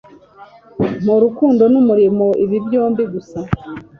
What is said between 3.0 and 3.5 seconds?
gusa